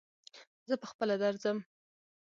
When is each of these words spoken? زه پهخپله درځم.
زه 0.67 0.75
پهخپله 0.81 1.15
درځم. 1.21 1.57